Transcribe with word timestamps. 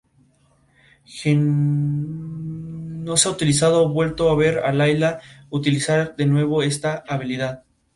No 1.25 3.17
se 3.17 3.29
ha 3.29 3.69
vuelto 3.83 4.31
a 4.31 4.35
ver 4.35 4.57
a 4.57 4.73
Layla 4.73 5.19
utilizar 5.51 6.15
de 6.15 6.25
nuevo 6.25 6.63
esta 6.63 7.03
habilidad. 7.07 7.63